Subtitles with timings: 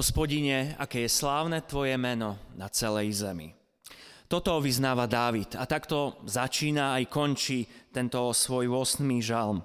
[0.00, 3.52] Hospodine, aké je slávne Tvoje meno na celej zemi.
[4.32, 8.96] Toto vyznáva Dávid a takto začína aj končí tento svoj 8.
[9.20, 9.60] žalm.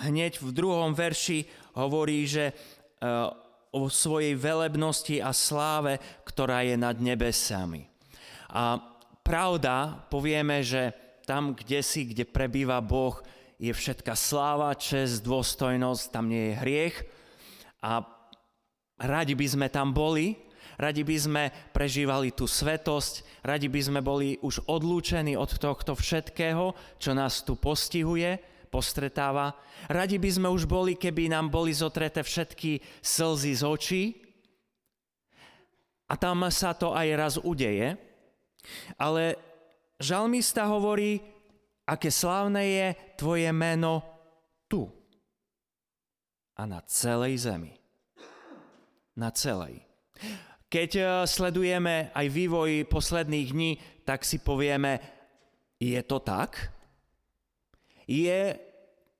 [0.00, 1.44] Hneď v druhom verši
[1.76, 2.56] hovorí, že
[3.76, 7.84] o svojej velebnosti a sláve, ktorá je nad nebesami.
[8.48, 8.80] A
[9.20, 10.96] pravda, povieme, že
[11.28, 13.20] tam, kde si, kde prebýva Boh,
[13.62, 16.96] je všetka sláva, čest, dôstojnosť, tam nie je hriech
[17.78, 18.02] a
[18.98, 20.34] radi by sme tam boli,
[20.82, 26.74] radi by sme prežívali tú svetosť, radi by sme boli už odlúčení od tohto všetkého,
[26.98, 29.54] čo nás tu postihuje, postretáva.
[29.86, 34.02] Radi by sme už boli, keby nám boli zotreté všetky slzy z očí.
[36.10, 38.00] A tam sa to aj raz udeje.
[38.96, 39.36] Ale
[40.00, 41.20] žalmista hovorí,
[41.84, 42.86] aké slávne je
[43.22, 44.02] tvoje meno
[44.66, 44.90] tu
[46.58, 47.70] a na celej zemi.
[49.14, 49.86] Na celej.
[50.66, 53.70] Keď eh, sledujeme aj vývoj posledných dní,
[54.02, 54.98] tak si povieme,
[55.78, 56.74] je to tak?
[58.10, 58.58] Je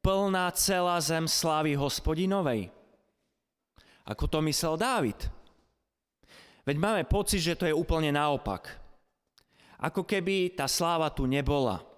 [0.03, 2.75] plná celá zem slávy hospodinovej?
[4.03, 5.31] Ako to myslel Dávid.
[6.67, 8.67] Veď máme pocit, že to je úplne naopak.
[9.79, 11.92] Ako keby tá sláva tu nebola.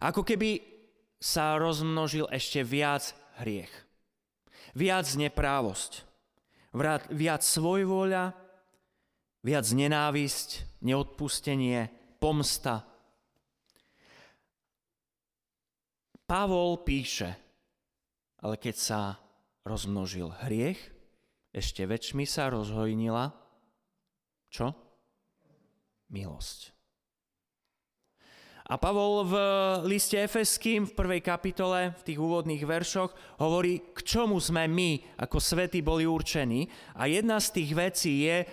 [0.00, 0.64] Ako keby
[1.20, 3.12] sa rozmnožil ešte viac
[3.44, 3.70] hriech.
[4.72, 6.08] Viac neprávosť.
[7.12, 8.32] Viac svojvoľa,
[9.44, 12.86] viac nenávisť, neodpustenie, pomsta.
[16.24, 17.34] Pavol píše,
[18.40, 19.00] ale keď sa
[19.66, 20.78] rozmnožil hriech,
[21.50, 23.34] ešte väčšmi sa rozhojnila
[24.50, 24.74] čo?
[26.10, 26.79] Milosť.
[28.70, 29.34] A Pavol v
[29.82, 33.10] liste Efeským v prvej kapitole, v tých úvodných veršoch,
[33.42, 36.70] hovorí, k čomu sme my ako svety boli určení.
[36.94, 38.46] A jedna z tých vecí je,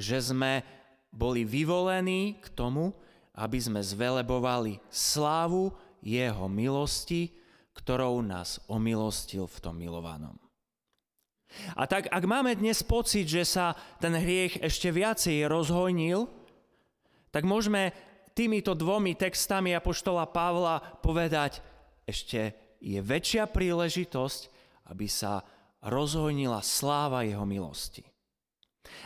[0.00, 0.64] že sme
[1.12, 2.96] boli vyvolení k tomu,
[3.36, 7.36] aby sme zvelebovali slávu jeho milosti,
[7.76, 10.40] ktorou nás omilostil v tom milovanom.
[11.76, 16.24] A tak, ak máme dnes pocit, že sa ten hriech ešte viacej rozhojnil,
[17.28, 17.92] tak môžeme
[18.38, 21.58] týmito dvomi textami Apoštola Pavla povedať,
[22.06, 24.40] ešte je väčšia príležitosť,
[24.94, 25.42] aby sa
[25.82, 28.06] rozhojnila sláva jeho milosti.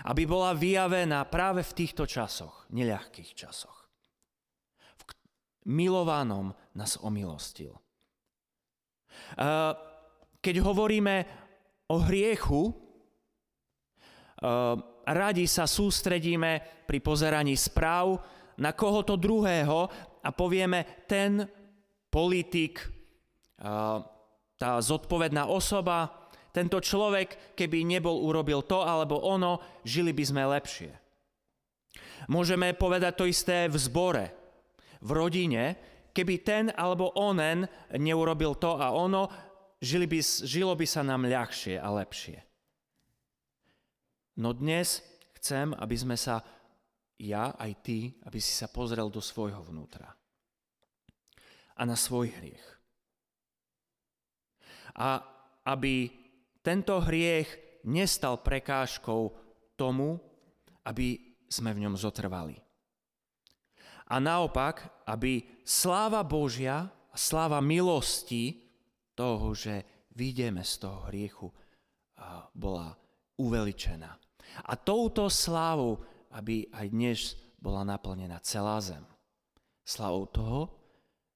[0.04, 3.88] Aby bola vyjavená práve v týchto časoch, neľahkých časoch.
[5.00, 5.02] V
[5.72, 7.72] milovanom nás omilostil.
[10.44, 11.16] Keď hovoríme
[11.88, 12.68] o hriechu,
[15.08, 18.20] radi sa sústredíme pri pozeraní správ,
[18.62, 19.90] na kohoto druhého
[20.22, 21.42] a povieme, ten
[22.06, 22.78] politik,
[23.58, 30.92] tá zodpovedná osoba, tento človek, keby nebol urobil to alebo ono, žili by sme lepšie.
[32.30, 34.24] Môžeme povedať to isté v zbore,
[35.02, 35.64] v rodine,
[36.14, 37.66] keby ten alebo onen
[37.98, 39.26] neurobil to a ono,
[39.82, 42.38] žili by, žilo by sa nám ľahšie a lepšie.
[44.38, 45.02] No dnes
[45.40, 46.44] chcem, aby sme sa
[47.22, 50.10] ja aj ty, aby si sa pozrel do svojho vnútra
[51.78, 52.66] a na svoj hriech.
[54.98, 55.22] A
[55.64, 56.10] aby
[56.60, 57.48] tento hriech
[57.86, 59.32] nestal prekážkou
[59.78, 60.18] tomu,
[60.84, 62.58] aby sme v ňom zotrvali.
[64.12, 68.60] A naopak, aby sláva Božia a sláva milosti
[69.16, 71.48] toho, že vyjdeme z toho hriechu,
[72.52, 72.92] bola
[73.40, 74.10] uveličená.
[74.68, 77.18] A touto slávou aby aj dnes
[77.62, 79.04] bola naplnená celá zem.
[79.86, 80.60] Slavou toho,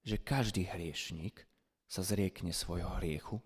[0.03, 1.45] že každý hriešník
[1.87, 3.39] sa zriekne svojho hriechu,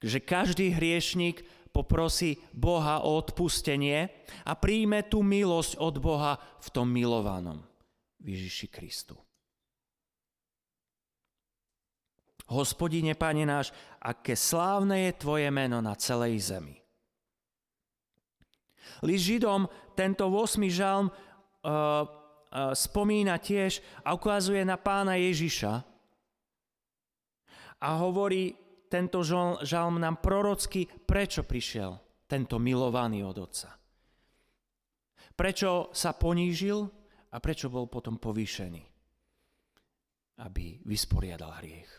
[0.00, 4.08] že každý hriešník poprosí Boha o odpustenie
[4.48, 7.60] a príjme tú milosť od Boha v tom milovanom
[8.24, 9.16] Ježiši Kristu.
[12.48, 16.80] Hospodine, Pane náš, aké slávne je Tvoje meno na celej zemi.
[19.04, 20.62] List Židom tento 8.
[20.70, 21.14] žalm uh,
[21.68, 25.72] uh, spomína tiež a ukazuje na pána Ježiša
[27.78, 28.54] a hovorí
[28.88, 29.20] tento
[29.62, 31.94] žalm nám prorocky, prečo prišiel
[32.28, 33.70] tento milovaný od Otca.
[35.38, 36.82] Prečo sa ponížil
[37.30, 38.82] a prečo bol potom povýšený.
[40.42, 41.90] Aby vysporiadal hriech.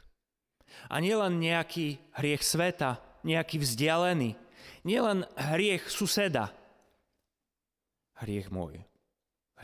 [0.92, 4.36] A nielen nejaký hriech sveta, nejaký vzdialený,
[4.84, 6.52] nielen hriech suseda,
[8.24, 8.80] hriech môj,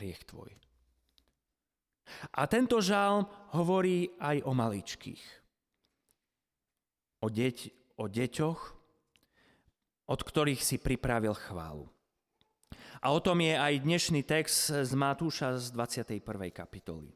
[0.00, 0.52] hriech tvoj.
[2.32, 5.24] A tento žalm hovorí aj o maličkých.
[7.24, 8.60] O, deť, o deťoch,
[10.06, 11.90] od ktorých si pripravil chválu.
[13.02, 16.22] A o tom je aj dnešný text z Matúša z 21.
[16.54, 17.12] kapitoly.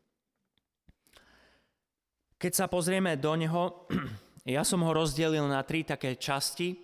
[2.40, 3.86] Keď sa pozrieme do neho,
[4.56, 6.76] ja som ho rozdelil na tri také časti.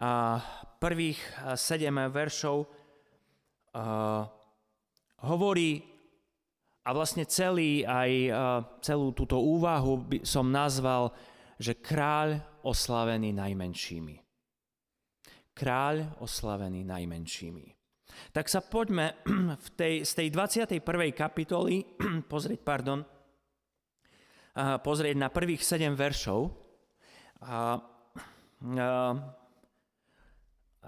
[0.00, 0.40] A
[0.80, 1.20] prvých
[1.60, 2.79] sedem veršov
[5.26, 5.82] hovorí
[6.80, 8.10] a vlastne celý, aj
[8.80, 11.12] celú túto úvahu by som nazval,
[11.60, 14.16] že kráľ oslavený najmenšími.
[15.52, 17.66] Kráľ oslavený najmenšími.
[18.32, 19.20] Tak sa poďme
[19.66, 20.80] v tej, z tej 21.
[21.12, 21.84] kapitoly
[22.32, 23.04] pozrieť, pardon,
[24.82, 26.50] pozrieť na prvých 7 veršov.
[27.44, 27.80] A, a,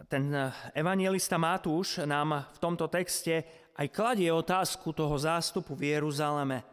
[0.09, 0.33] ten
[0.73, 3.45] evangelista Matúš nám v tomto texte
[3.77, 6.65] aj kladie otázku toho zástupu v Jeruzaleme.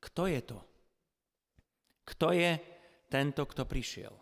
[0.00, 0.58] Kto je to?
[2.04, 2.56] Kto je
[3.08, 4.14] tento, kto prišiel?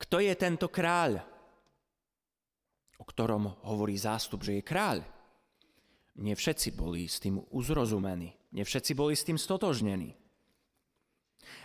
[0.00, 1.20] Kto je tento kráľ,
[3.00, 4.98] o ktorom hovorí zástup, že je kráľ?
[6.20, 10.12] Nie všetci boli s tým uzrozumení, nie všetci boli s tým stotožnení.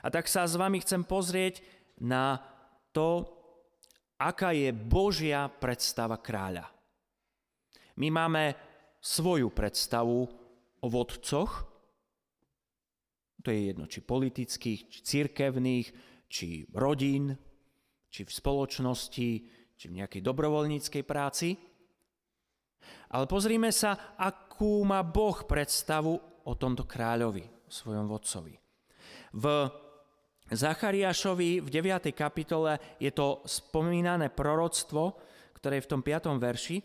[0.03, 1.61] A tak sa s vami chcem pozrieť
[2.03, 2.37] na
[2.93, 3.25] to,
[4.17, 6.65] aká je Božia predstava kráľa.
[7.97, 8.53] My máme
[9.01, 10.25] svoju predstavu
[10.81, 11.65] o vodcoch,
[13.41, 15.87] to je jedno, či politických, či cirkevných,
[16.27, 17.31] či rodín,
[18.11, 19.29] či v spoločnosti,
[19.77, 21.55] či v nejakej dobrovoľníckej práci.
[23.15, 26.11] Ale pozrime sa, akú má Boh predstavu
[26.43, 28.55] o tomto kráľovi, o svojom vodcovi.
[29.37, 29.45] V
[30.47, 32.15] Zachariášovi v 9.
[32.15, 35.19] kapitole je to spomínané proroctvo,
[35.59, 36.39] ktoré je v tom 5.
[36.39, 36.77] verši.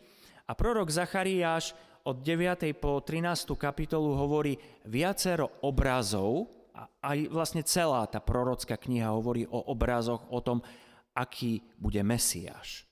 [0.50, 2.75] A prorok Zachariáš od 9.
[2.75, 3.55] po 13.
[3.55, 4.59] kapitolu hovorí
[4.91, 10.64] viacero obrazov, a aj vlastne celá tá prorocká kniha hovorí o obrazoch, o tom,
[11.12, 12.88] aký bude Mesiáš.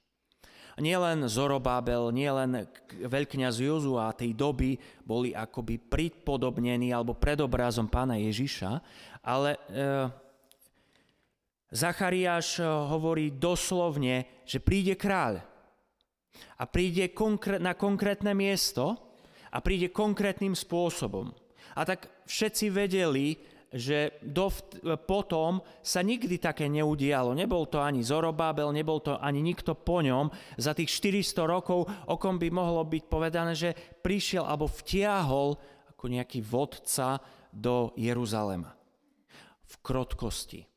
[0.81, 2.64] Nielen Zorobábel, nielen
[3.05, 8.81] veľkňaz Jozua tej doby boli akoby pripodobnení alebo predobrazom pána Ježiša,
[9.20, 10.08] ale e,
[11.70, 15.46] Zachariáš eh, hovorí doslovne, že príde kráľ
[16.58, 17.11] a príde
[17.62, 18.99] na konkrétne miesto
[19.50, 21.31] a príde konkrétnym spôsobom.
[21.78, 23.38] A tak všetci vedeli,
[23.70, 27.38] že dovt, potom sa nikdy také neudialo.
[27.38, 30.26] Nebol to ani Zorobábel, nebol to ani nikto po ňom.
[30.58, 33.70] Za tých 400 rokov, o kom by mohlo byť povedané, že
[34.02, 35.55] prišiel alebo vtiahol
[35.94, 37.22] ako nejaký vodca
[37.55, 38.75] do Jeruzalema.
[39.70, 40.69] V krotkosti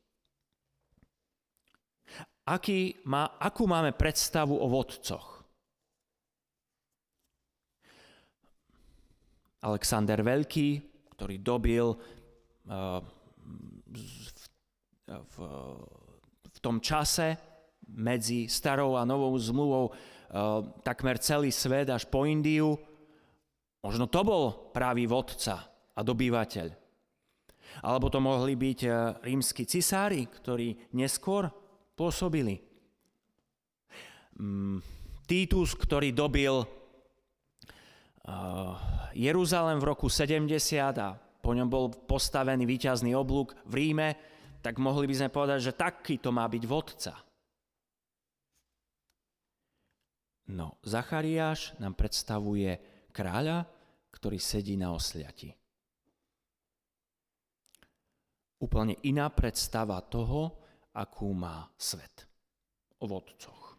[2.44, 5.42] aký má, akú máme predstavu o vodcoch.
[9.64, 10.68] Alexander Veľký,
[11.16, 13.00] ktorý dobil uh,
[13.88, 14.00] v,
[15.08, 15.36] v,
[16.52, 17.40] v tom čase
[17.88, 19.94] medzi starou a novou zmluvou uh,
[20.84, 22.76] takmer celý svet až po Indiu.
[23.80, 25.64] Možno to bol pravý vodca
[25.96, 26.68] a dobývateľ.
[27.84, 28.80] Alebo to mohli byť
[29.24, 31.48] rímsky cisári, ktorí neskôr
[31.94, 32.60] pôsobili.
[34.38, 34.82] Mm,
[35.24, 36.66] Titus, ktorý dobil uh,
[39.14, 40.50] Jeruzalem v roku 70
[41.00, 44.08] a po ňom bol postavený výťazný oblúk v Ríme,
[44.60, 47.14] tak mohli by sme povedať, že taký to má byť vodca.
[50.44, 52.76] No, Zachariáš nám predstavuje
[53.12, 53.64] kráľa,
[54.12, 55.52] ktorý sedí na osliati.
[58.60, 60.63] Úplne iná predstava toho,
[60.94, 62.26] akú má svet
[63.02, 63.74] o vodcoch.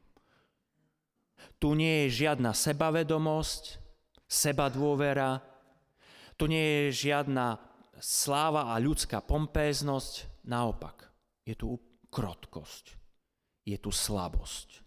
[1.58, 3.80] Tu nie je žiadna sebavedomosť,
[4.28, 5.40] seba dôvera,
[6.36, 7.56] tu nie je žiadna
[7.96, 11.08] sláva a ľudská pompéznosť, naopak,
[11.48, 11.80] je tu
[12.12, 12.86] krotkosť,
[13.64, 14.84] je tu slabosť.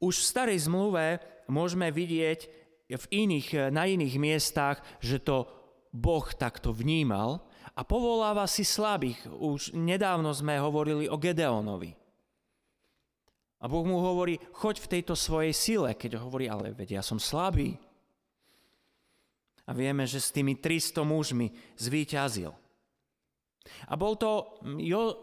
[0.00, 1.20] Už v starej zmluve
[1.50, 2.40] môžeme vidieť
[2.88, 5.44] v iných, na iných miestach, že to
[5.92, 7.44] Boh takto vnímal
[7.78, 9.22] a povoláva si slabých.
[9.30, 11.94] Už nedávno sme hovorili o Gedeonovi.
[13.62, 17.22] A Boh mu hovorí, choď v tejto svojej sile, keď hovorí, ale veď ja som
[17.22, 17.78] slabý.
[19.66, 22.50] A vieme, že s tými 300 mužmi zvíťazil.
[23.86, 25.14] A bol to jo, e,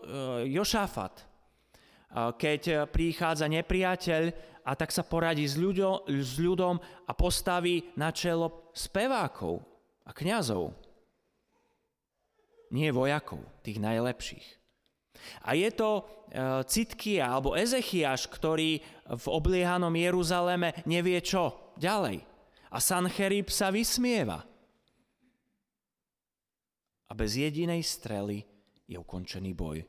[0.53, 1.27] Jošafat,
[2.39, 4.23] keď prichádza nepriateľ
[4.63, 9.59] a tak sa poradí s, ľuďom, s ľudom a postaví na čelo spevákov
[10.05, 10.84] a kňazov
[12.75, 14.47] nie vojakov, tých najlepších.
[15.47, 16.03] A je to e,
[16.67, 22.19] Citkia alebo Ezechiaš, ktorý v obliehanom Jeruzaleme nevie čo ďalej.
[22.75, 24.43] A Sancherib sa vysmieva.
[27.05, 28.43] A bez jedinej strely
[28.85, 29.79] je ukončený boj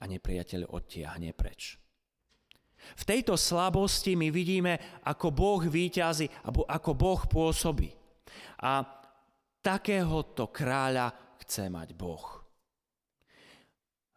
[0.00, 1.78] a nepriateľ odtiahne preč.
[2.96, 7.92] V tejto slabosti my vidíme, ako Boh výťazí, ako Boh pôsobí.
[8.64, 8.80] A
[9.60, 12.24] takéhoto kráľa chce mať Boh.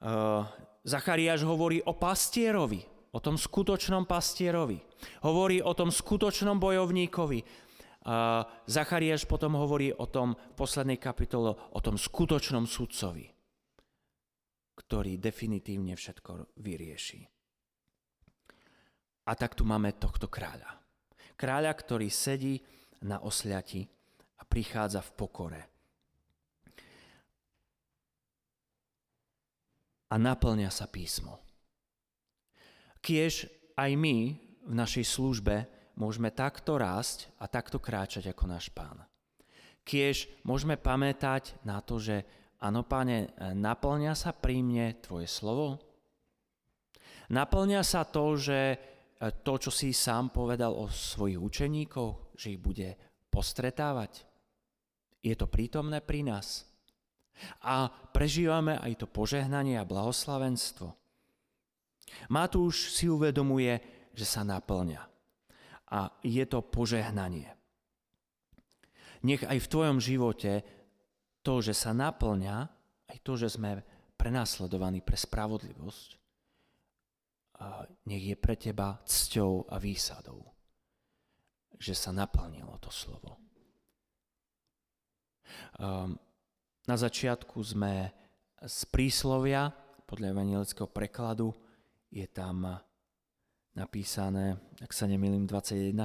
[0.03, 0.43] Uh,
[0.83, 2.83] Zachariáš hovorí o pastierovi,
[3.15, 4.83] o tom skutočnom pastierovi.
[5.23, 7.39] Hovorí o tom skutočnom bojovníkovi.
[8.03, 13.31] Uh, Zachariáš potom hovorí o tom v poslednej kapitole, o tom skutočnom sudcovi,
[14.75, 17.23] ktorý definitívne všetko vyrieši.
[19.23, 20.83] A tak tu máme tohto kráľa.
[21.39, 22.59] Kráľa, ktorý sedí
[23.07, 23.87] na osľati
[24.39, 25.72] a prichádza v pokore.
[30.13, 31.41] A naplňa sa písmo.
[33.01, 34.37] Kiež aj my
[34.69, 35.65] v našej službe
[35.97, 39.01] môžeme takto rásť a takto kráčať ako náš pán.
[39.81, 42.21] Kiež môžeme pamätať na to, že
[42.61, 45.81] áno, páne, naplňa sa pri mne tvoje slovo?
[47.33, 48.77] Naplňa sa to, že
[49.41, 52.95] to, čo si sám povedal o svojich učeníkoch, že ich bude
[53.33, 54.23] postretávať.
[55.25, 56.69] Je to prítomné pri nás.
[57.65, 60.93] A prežívame aj to požehnanie a blahoslavenstvo.
[62.29, 63.81] Matúš si uvedomuje,
[64.13, 65.01] že sa naplňa.
[65.93, 67.49] A je to požehnanie.
[69.23, 70.61] Nech aj v tvojom živote
[71.43, 72.57] to, že sa naplňa,
[73.09, 73.81] aj to, že sme
[74.15, 76.09] prenasledovaní pre spravodlivosť,
[78.07, 80.43] nech je pre teba cťou a výsadou,
[81.79, 83.39] že sa naplnilo to slovo.
[85.79, 86.17] Um,
[86.87, 88.11] na začiatku sme
[88.63, 89.71] z príslovia,
[90.03, 91.55] podľa evangelického prekladu,
[92.13, 92.79] je tam
[93.73, 95.95] napísané, ak sa nemýlim, 21.4,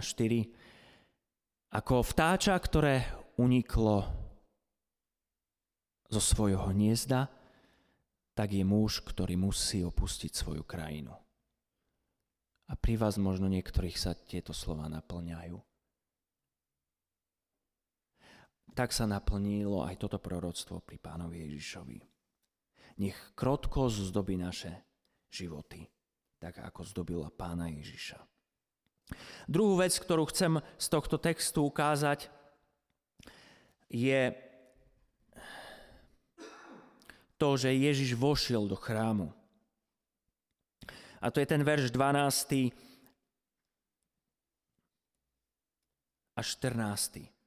[1.68, 3.04] ako vtáča, ktoré
[3.36, 4.08] uniklo
[6.08, 7.28] zo svojho hniezda,
[8.32, 11.12] tak je muž, ktorý musí opustiť svoju krajinu.
[12.68, 15.67] A pri vás možno niektorých sa tieto slova naplňajú.
[18.78, 21.98] Tak sa naplnilo aj toto proroctvo pri pánovi Ježišovi.
[23.02, 24.70] Nech krotko zdobí naše
[25.34, 25.82] životy,
[26.38, 28.22] tak ako zdobila pána Ježiša.
[29.50, 32.30] Druhú vec, ktorú chcem z tohto textu ukázať,
[33.90, 34.30] je
[37.34, 39.34] to, že Ježiš vošiel do chrámu.
[41.18, 42.70] A to je ten verš 12.
[46.38, 47.37] a 14.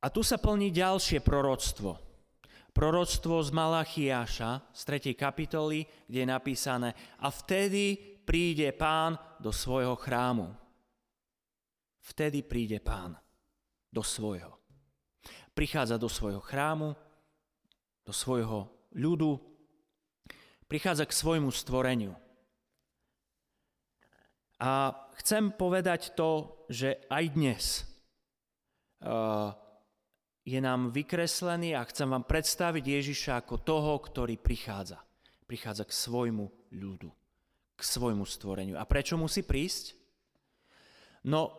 [0.00, 2.00] A tu sa plní ďalšie proroctvo.
[2.72, 4.80] Proroctvo z Malachiáša z
[5.12, 5.12] 3.
[5.12, 6.90] kapitoly, kde je napísané
[7.20, 10.48] a vtedy príde pán do svojho chrámu.
[12.00, 13.18] Vtedy príde pán
[13.92, 14.56] do svojho.
[15.52, 16.96] Prichádza do svojho chrámu,
[18.06, 19.36] do svojho ľudu,
[20.64, 22.14] prichádza k svojmu stvoreniu.
[24.62, 27.64] A chcem povedať to, že aj dnes
[29.02, 29.52] uh,
[30.44, 35.00] je nám vykreslený a chcem vám predstaviť Ježiša ako toho, ktorý prichádza.
[35.44, 37.10] Prichádza k svojmu ľudu,
[37.76, 38.78] k svojmu stvoreniu.
[38.80, 39.98] A prečo musí prísť?
[41.26, 41.52] No,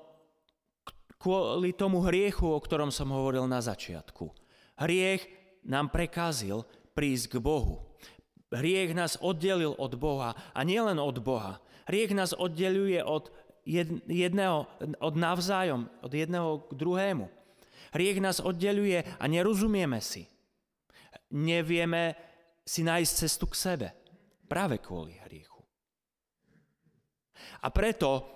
[1.22, 4.34] kvôli tomu hriechu, o ktorom som hovoril na začiatku.
[4.82, 5.30] Hriech
[5.62, 6.66] nám prekázil
[6.98, 7.86] prísť k Bohu.
[8.50, 11.62] Hriech nás oddelil od Boha a nielen od Boha.
[11.86, 13.30] Hriech nás oddeluje od
[14.10, 14.66] jedného,
[14.98, 17.30] od navzájom, od jedného k druhému.
[17.92, 20.24] Hriech nás oddeluje a nerozumieme si.
[21.36, 22.16] Nevieme
[22.64, 23.88] si nájsť cestu k sebe.
[24.48, 25.64] Práve kvôli hriechu.
[27.64, 28.28] A preto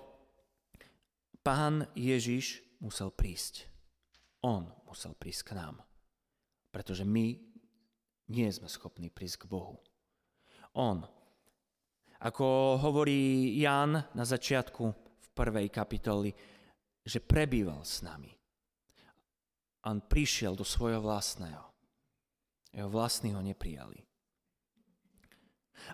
[1.40, 3.68] pán Ježiš musel prísť.
[4.44, 5.86] On musel prísť k nám
[6.76, 7.32] pretože my
[8.36, 9.80] nie sme schopní prísť k Bohu.
[10.76, 11.00] On,
[12.20, 16.36] ako hovorí Jan na začiatku v prvej kapitoli,
[17.00, 18.28] že prebýval s nami.
[19.86, 21.62] On prišiel do svojho vlastného.
[22.74, 24.02] Jeho vlastní ho neprijali.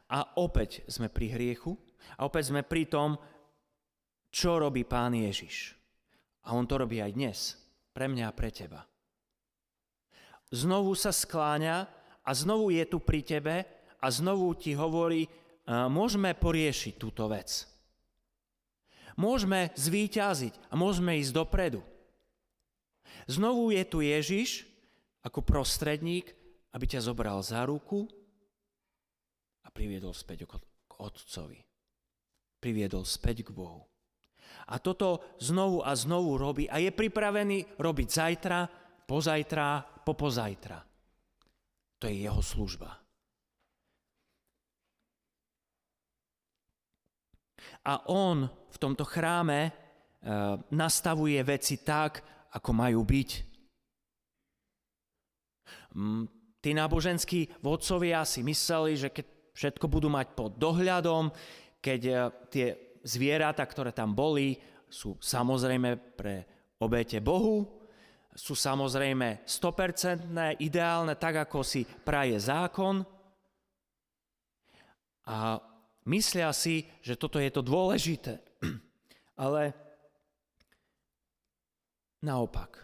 [0.09, 1.77] A opäť sme pri hriechu
[2.17, 3.21] a opäť sme pri tom,
[4.33, 5.77] čo robí Pán Ježiš.
[6.49, 7.39] A on to robí aj dnes,
[7.93, 8.83] pre mňa a pre teba
[10.53, 11.89] znovu sa skláňa
[12.23, 13.65] a znovu je tu pri tebe
[13.99, 15.27] a znovu ti hovorí,
[15.67, 17.65] môžeme poriešiť túto vec.
[19.17, 21.81] Môžeme zvíťaziť a môžeme ísť dopredu.
[23.31, 24.67] Znovu je tu Ježiš
[25.23, 26.35] ako prostredník,
[26.75, 28.09] aby ťa zobral za ruku
[29.63, 30.59] a priviedol späť k
[30.99, 31.63] Otcovi.
[32.59, 33.87] Priviedol späť k Bohu.
[34.71, 38.59] A toto znovu a znovu robí a je pripravený robiť zajtra,
[39.07, 39.67] pozajtra,
[40.07, 40.79] popozajtra.
[41.99, 42.91] To je jeho služba.
[47.83, 49.73] A on v tomto chráme e,
[50.71, 53.31] nastavuje veci tak, ako majú byť.
[55.93, 56.25] Mm,
[56.61, 61.33] tí náboženskí vodcovia si mysleli, že keď všetko budú mať pod dohľadom,
[61.81, 62.15] keď e,
[62.49, 62.67] tie
[63.05, 64.57] zvieratá, ktoré tam boli,
[64.89, 66.45] sú samozrejme pre
[66.81, 67.83] obete Bohu,
[68.33, 70.29] sú samozrejme 100%
[70.61, 73.05] ideálne, tak ako si praje zákon.
[75.29, 75.61] A
[76.09, 78.41] myslia si, že toto je to dôležité.
[79.45, 79.82] Ale
[82.23, 82.79] naopak.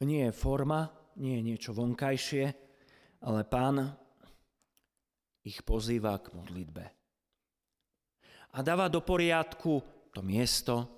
[0.00, 0.88] Nie je forma,
[1.20, 2.44] nie je niečo vonkajšie,
[3.20, 3.84] ale pán
[5.44, 6.84] ich pozýva k modlitbe.
[8.50, 10.88] A dáva do poriadku to miesto.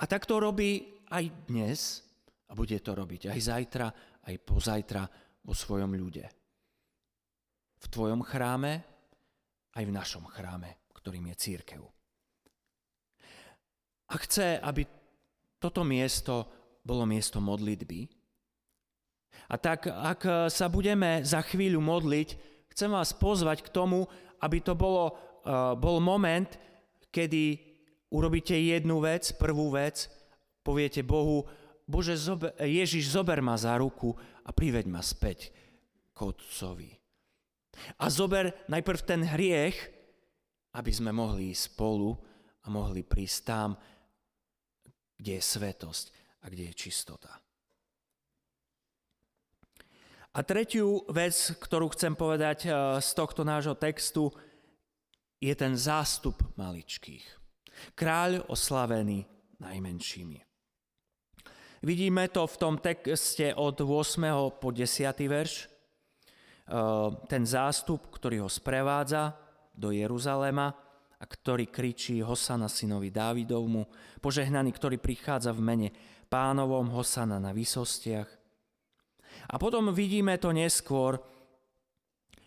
[0.00, 2.02] A tak to robí aj dnes
[2.48, 3.86] a bude to robiť aj zajtra,
[4.24, 5.02] aj pozajtra
[5.44, 6.38] vo svojom ľude
[7.78, 8.82] v tvojom chráme,
[9.78, 11.82] aj v našom chráme, ktorým je církev.
[14.08, 14.88] A chce, aby
[15.60, 16.48] toto miesto
[16.80, 18.08] bolo miesto modlitby.
[19.52, 22.28] A tak, ak sa budeme za chvíľu modliť,
[22.72, 24.08] chcem vás pozvať k tomu,
[24.40, 26.48] aby to bolo, uh, bol moment,
[27.12, 27.60] kedy
[28.12, 30.08] urobíte jednu vec, prvú vec,
[30.64, 31.44] poviete Bohu,
[31.88, 34.12] Bože, zober, Ježiš, zober ma za ruku
[34.44, 35.48] a priveď ma späť
[36.12, 36.92] k Otcovi.
[37.96, 39.76] A zober najprv ten hriech,
[40.76, 42.12] aby sme mohli ísť spolu
[42.64, 43.68] a mohli prísť tam,
[45.18, 46.06] kde je svetosť
[46.42, 47.34] a kde je čistota.
[50.38, 52.72] A tretiu vec, ktorú chcem povedať eh,
[53.02, 54.30] z tohto nášho textu,
[55.42, 57.26] je ten zástup maličkých.
[57.94, 59.26] Kráľ oslavený
[59.62, 60.38] najmenšími.
[61.78, 64.58] Vidíme to v tom texte od 8.
[64.58, 64.86] po 10.
[65.26, 65.54] verš.
[65.66, 65.70] Eh,
[67.26, 69.34] ten zástup, ktorý ho sprevádza
[69.74, 70.74] do Jeruzalema
[71.18, 73.86] a ktorý kričí Hosana synovi Dávidovmu,
[74.22, 75.88] požehnaný, ktorý prichádza v mene
[76.30, 78.30] pánovom Hosana na výsostiach.
[79.50, 81.18] A potom vidíme to neskôr,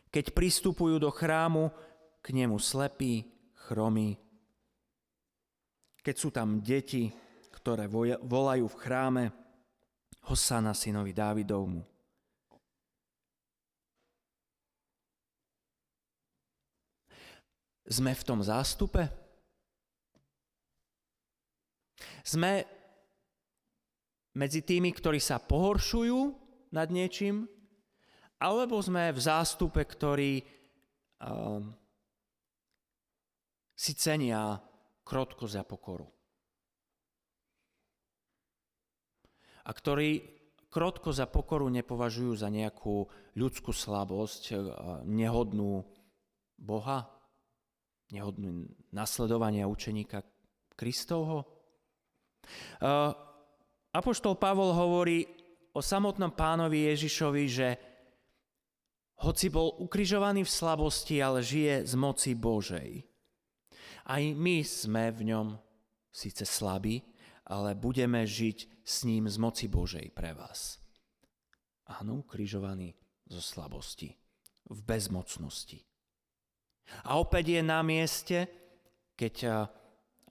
[0.08, 1.72] keď pristupujú do chrámu
[2.24, 3.28] k nemu slepí,
[3.68, 4.16] chromí,
[6.02, 7.12] keď sú tam deti,
[7.62, 7.86] ktoré
[8.20, 9.24] volajú v chráme
[10.26, 11.91] Hosana synovi Dávidovmu.
[17.92, 19.12] Sme v tom zástupe?
[22.24, 22.64] Sme
[24.32, 26.20] medzi tými, ktorí sa pohoršujú
[26.72, 27.52] nad niečím,
[28.40, 30.40] alebo sme v zástupe, ktorí
[31.20, 31.76] um,
[33.76, 34.56] si cenia
[35.04, 36.08] krotko za pokoru.
[39.68, 40.24] A ktorí
[40.72, 43.04] krotko za pokoru nepovažujú za nejakú
[43.36, 44.58] ľudskú slabosť, uh,
[45.04, 45.84] nehodnú
[46.56, 47.21] Boha,
[48.12, 50.24] nehodnú nasledovania učeníka
[50.76, 51.48] Kristovho?
[53.92, 55.28] Apoštol Pavol hovorí
[55.72, 57.68] o samotnom pánovi Ježišovi, že
[59.22, 63.06] hoci bol ukrižovaný v slabosti, ale žije z moci Božej.
[64.10, 65.48] Aj my sme v ňom
[66.10, 67.06] síce slabí,
[67.46, 70.82] ale budeme žiť s ním z moci Božej pre vás.
[72.02, 72.98] Áno, ukrižovaný
[73.30, 74.10] zo slabosti,
[74.72, 75.86] v bezmocnosti.
[77.08, 78.46] A opäť je na mieste,
[79.18, 79.68] keď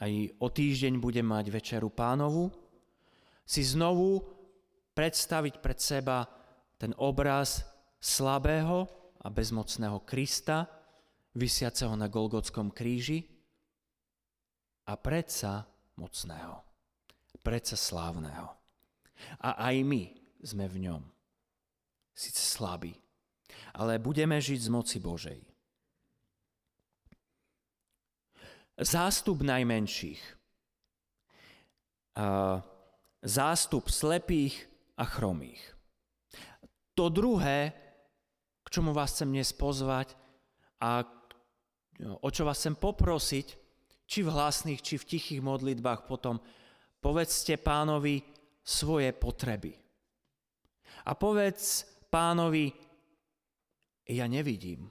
[0.00, 2.48] aj o týždeň budem mať večeru pánovu,
[3.44, 4.22] si znovu
[4.94, 6.24] predstaviť pred seba
[6.80, 7.66] ten obraz
[8.00, 8.88] slabého
[9.20, 10.64] a bezmocného Krista,
[11.36, 13.22] vysiaceho na Golgotskom kríži
[14.88, 15.68] a predsa
[16.00, 16.64] mocného,
[17.44, 18.48] predsa slávneho.
[19.44, 20.02] A aj my
[20.40, 21.02] sme v ňom.
[22.16, 22.96] Sice slabí,
[23.76, 25.49] ale budeme žiť z moci Božej.
[28.80, 30.22] Zástup najmenších,
[33.20, 34.56] zástup slepých
[34.96, 35.60] a chromých.
[36.96, 37.72] To druhé,
[38.64, 40.16] k čomu vás chcem dnes pozvať
[40.80, 41.04] a
[42.24, 43.46] o čo vás chcem poprosiť,
[44.08, 46.40] či v hlasných, či v tichých modlitbách potom,
[46.98, 48.24] povedzte pánovi
[48.64, 49.76] svoje potreby.
[51.06, 52.74] A povedz pánovi,
[54.10, 54.90] ja nevidím.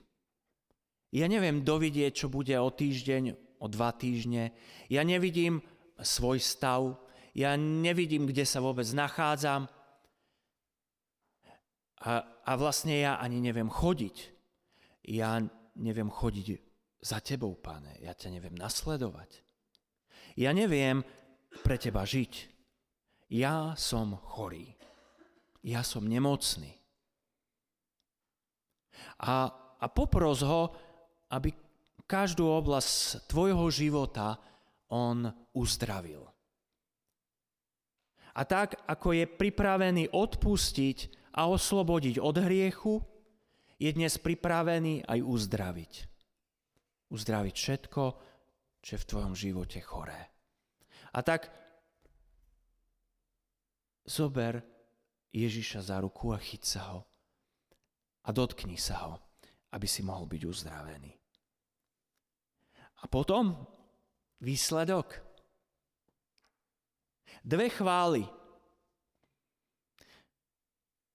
[1.12, 4.56] Ja neviem dovidieť, čo bude o týždeň, o dva týždne.
[4.88, 5.62] Ja nevidím
[6.00, 6.95] svoj stav,
[7.36, 9.69] ja nevidím, kde sa vôbec nachádzam
[12.00, 14.17] a, a vlastne ja ani neviem chodiť.
[15.12, 15.43] Ja
[15.76, 16.48] neviem chodiť
[17.04, 18.00] za tebou, pane.
[18.00, 19.43] Ja ťa neviem nasledovať.
[20.39, 21.04] Ja neviem
[21.63, 22.48] pre teba žiť.
[23.36, 24.80] Ja som chorý.
[25.60, 26.72] Ja som nemocný.
[29.19, 30.72] A, a popros ho,
[31.36, 31.52] aby
[32.10, 34.41] každú oblasť tvojho života
[34.89, 36.26] on uzdravil.
[38.34, 40.98] A tak, ako je pripravený odpustiť
[41.38, 42.98] a oslobodiť od hriechu,
[43.78, 45.93] je dnes pripravený aj uzdraviť.
[47.13, 48.04] Uzdraviť všetko,
[48.82, 50.34] čo je v tvojom živote choré.
[51.13, 51.54] A tak
[54.10, 54.65] zober
[55.30, 57.00] Ježiša za ruku a chyť sa ho
[58.26, 59.13] a dotkni sa ho,
[59.74, 61.18] aby si mohol byť uzdravený.
[63.00, 63.68] A potom
[64.44, 65.20] výsledok.
[67.44, 68.28] Dve chvály.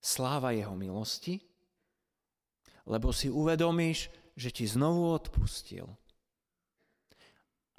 [0.05, 1.41] Sláva jeho milosti,
[2.85, 5.89] lebo si uvedomíš, že ti znovu odpustil.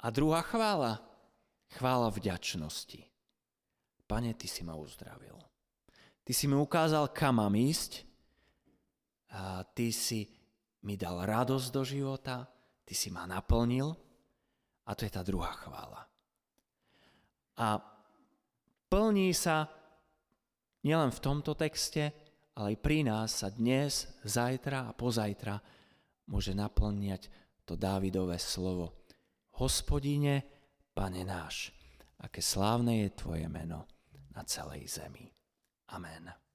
[0.02, 0.98] A druhá chvála,
[1.78, 3.06] chvála vďačnosti.
[4.06, 5.38] Pane, ty si ma uzdravil.
[6.26, 8.02] Ty si mi ukázal, kam mám ísť.
[9.30, 10.26] A ty si
[10.82, 12.46] mi dal radosť do života.
[12.86, 13.90] Ty si ma naplnil.
[14.86, 16.06] A to je tá druhá chvála.
[17.58, 17.82] A
[18.86, 19.66] plní sa
[20.86, 22.14] nielen v tomto texte,
[22.54, 25.58] ale aj pri nás sa dnes, zajtra a pozajtra
[26.30, 27.26] môže naplňať
[27.66, 29.02] to Dávidové slovo.
[29.58, 30.46] Hospodine,
[30.94, 31.74] pane náš,
[32.22, 33.90] aké slávne je Tvoje meno
[34.30, 35.26] na celej zemi.
[35.90, 36.45] Amen.